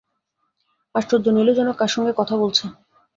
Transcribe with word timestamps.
আশ্চর্য 0.95 1.25
নীলু 1.31 1.51
যেন 1.55 1.69
কার 1.73 1.91
সঙ্গে 1.95 2.13
কথা 2.17 2.35
বলছে। 2.37 2.65